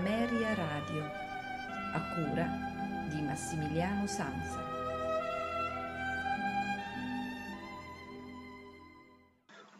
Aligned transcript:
Ameria 0.00 0.54
Radio, 0.54 1.02
a 1.92 2.00
cura 2.14 2.46
di 3.10 3.20
Massimiliano 3.20 4.06
Sanza. 4.06 4.58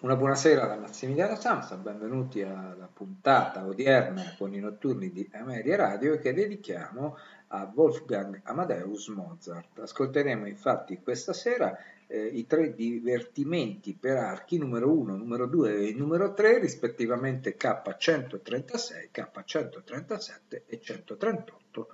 Una 0.00 0.16
buonasera 0.16 0.66
da 0.66 0.76
Massimiliano 0.76 1.36
Samsa, 1.36 1.76
benvenuti 1.76 2.42
alla 2.42 2.86
puntata 2.92 3.64
odierna 3.64 4.34
con 4.36 4.52
i 4.52 4.58
notturni 4.58 5.10
di 5.10 5.26
Ameria 5.32 5.76
Radio 5.76 6.18
che 6.18 6.34
dedichiamo 6.34 7.16
a 7.46 7.72
Wolfgang 7.74 8.42
Amadeus 8.44 9.08
Mozart. 9.08 9.78
Ascolteremo 9.78 10.46
infatti 10.46 11.00
questa 11.00 11.32
sera 11.32 11.74
eh, 12.10 12.26
i 12.26 12.46
tre 12.46 12.74
divertimenti 12.74 13.94
per 13.94 14.16
archi 14.16 14.58
numero 14.58 14.90
1, 14.90 15.16
numero 15.16 15.46
2 15.46 15.88
e 15.88 15.92
numero 15.94 16.34
3, 16.34 16.58
rispettivamente 16.58 17.56
K136, 17.56 19.10
K137 19.14 20.62
e 20.66 20.80
138 20.80 21.88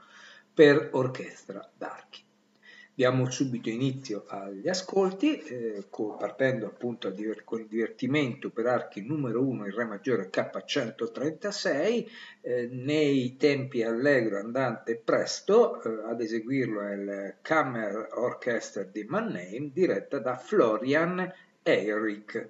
per 0.54 0.88
orchestra 0.92 1.70
d'archi. 1.76 2.25
Diamo 2.96 3.28
subito 3.30 3.68
inizio 3.68 4.24
agli 4.26 4.70
ascolti, 4.70 5.38
eh, 5.38 5.84
partendo 6.18 6.64
appunto 6.64 7.12
con 7.44 7.60
il 7.60 7.66
divertimento 7.66 8.48
per 8.48 8.64
archi 8.64 9.02
numero 9.02 9.42
1 9.42 9.66
in 9.66 9.74
Re 9.74 9.84
maggiore 9.84 10.30
K136, 10.30 12.10
eh, 12.40 12.68
nei 12.72 13.36
tempi 13.36 13.82
allegro, 13.82 14.38
andante 14.38 14.96
presto, 14.96 15.82
eh, 15.82 16.10
ad 16.10 16.22
eseguirlo 16.22 16.80
è 16.80 16.94
il 16.94 17.34
Kammer 17.42 18.08
Orchestra 18.12 18.82
di 18.84 19.04
Mannheim, 19.04 19.72
diretta 19.74 20.18
da 20.18 20.38
Florian 20.38 21.30
Eyrick. 21.62 22.48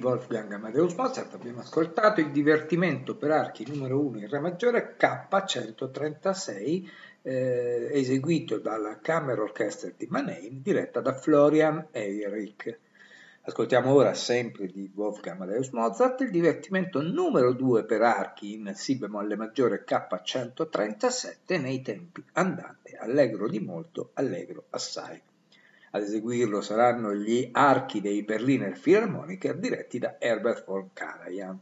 Wolfgang 0.00 0.50
Amadeus 0.52 0.94
Mozart 0.94 1.34
abbiamo 1.34 1.60
ascoltato 1.60 2.20
il 2.20 2.30
divertimento 2.30 3.16
per 3.16 3.30
archi 3.30 3.66
numero 3.68 4.00
1 4.00 4.18
in 4.18 4.28
Re 4.28 4.40
maggiore 4.40 4.96
K136 4.98 6.88
eh, 7.22 7.88
eseguito 7.92 8.58
dalla 8.58 8.98
Camera 9.00 9.42
Orchestra 9.42 9.92
di 9.96 10.06
Mannheim 10.08 10.62
diretta 10.62 11.00
da 11.00 11.12
Florian 11.12 11.88
Eyrick. 11.90 12.78
Ascoltiamo 13.42 13.92
ora 13.92 14.14
sempre 14.14 14.66
di 14.66 14.90
Wolfgang 14.94 15.36
Amadeus 15.36 15.68
Mozart 15.70 16.22
il 16.22 16.30
divertimento 16.30 17.02
numero 17.02 17.52
2 17.52 17.84
per 17.84 18.02
archi 18.02 18.54
in 18.54 18.72
Si 18.74 18.96
bemolle 18.96 19.36
maggiore 19.36 19.84
K137 19.86 21.60
nei 21.60 21.82
tempi 21.82 22.24
andante, 22.32 22.96
allegro 22.96 23.48
di 23.48 23.60
molto, 23.60 24.10
allegro 24.14 24.64
assai. 24.70 25.20
Ad 25.92 26.02
eseguirlo 26.02 26.60
saranno 26.60 27.12
gli 27.14 27.48
archi 27.52 28.00
dei 28.00 28.22
Berliner 28.22 28.78
Philharmoniker 28.78 29.58
diretti 29.58 29.98
da 29.98 30.16
Herbert 30.18 30.64
von 30.64 30.90
Karajan. 30.92 31.60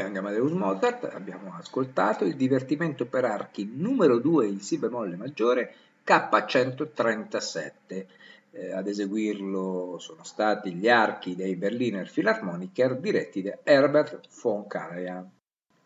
Wolfgang 0.00 0.16
Amadeus 0.16 0.52
Mozart 0.52 1.04
abbiamo 1.12 1.54
ascoltato 1.54 2.24
il 2.24 2.34
divertimento 2.34 3.04
per 3.04 3.26
archi 3.26 3.70
numero 3.70 4.18
2 4.18 4.46
in 4.46 4.60
Si 4.60 4.78
bemolle 4.78 5.16
maggiore 5.16 5.74
K137. 6.06 8.06
Eh, 8.52 8.72
ad 8.72 8.88
eseguirlo 8.88 9.98
sono 9.98 10.24
stati 10.24 10.72
gli 10.72 10.88
archi 10.88 11.36
dei 11.36 11.54
Berliner 11.54 12.10
Philharmoniker 12.10 12.96
diretti 12.96 13.42
da 13.42 13.58
Herbert 13.62 14.20
von 14.40 14.66
Karajan. 14.66 15.30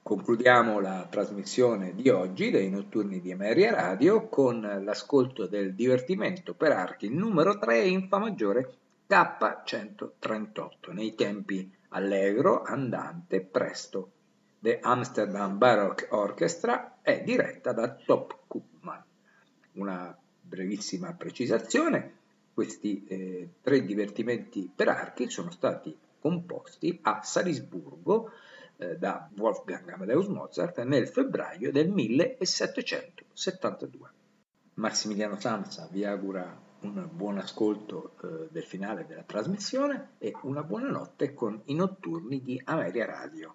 Concludiamo 0.00 0.78
la 0.78 1.08
trasmissione 1.10 1.92
di 1.96 2.08
oggi 2.08 2.50
dei 2.50 2.70
notturni 2.70 3.20
di 3.20 3.32
Emeria 3.32 3.74
Radio 3.74 4.28
con 4.28 4.60
l'ascolto 4.84 5.46
del 5.46 5.74
divertimento 5.74 6.54
per 6.54 6.70
archi 6.70 7.08
numero 7.08 7.58
3 7.58 7.80
in 7.80 8.06
Fa 8.06 8.18
maggiore 8.18 8.74
K138 9.08 10.92
nei 10.92 11.16
tempi 11.16 11.68
allegro, 11.94 12.62
andante, 12.62 13.40
presto. 13.40 14.10
The 14.58 14.80
Amsterdam 14.80 15.56
Baroque 15.58 16.08
Orchestra 16.10 16.98
è 17.02 17.22
diretta 17.22 17.72
da 17.72 17.94
Top 17.94 18.40
Koopman. 18.46 19.02
Una 19.72 20.16
brevissima 20.40 21.12
precisazione, 21.14 22.18
questi 22.52 23.04
eh, 23.06 23.54
tre 23.60 23.84
divertimenti 23.84 24.70
per 24.74 24.88
archi 24.88 25.30
sono 25.30 25.50
stati 25.50 25.96
composti 26.18 26.98
a 27.02 27.22
Salisburgo 27.22 28.30
eh, 28.76 28.96
da 28.96 29.28
Wolfgang 29.36 29.88
Amadeus 29.90 30.26
Mozart 30.26 30.82
nel 30.82 31.06
febbraio 31.08 31.70
del 31.70 31.90
1772. 31.90 34.10
Massimiliano 34.74 35.38
Samsa 35.38 35.86
vi 35.90 36.04
augura 36.04 36.60
un 36.84 37.08
buon 37.10 37.38
ascolto 37.38 38.14
eh, 38.22 38.48
del 38.50 38.64
finale 38.64 39.06
della 39.06 39.22
trasmissione 39.22 40.10
e 40.18 40.34
una 40.42 40.62
buona 40.62 40.90
notte 40.90 41.32
con 41.32 41.60
i 41.64 41.74
notturni 41.74 42.42
di 42.42 42.60
Ameria 42.64 43.06
Radio. 43.06 43.54